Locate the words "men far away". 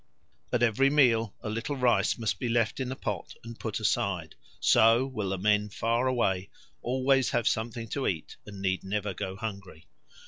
5.37-6.49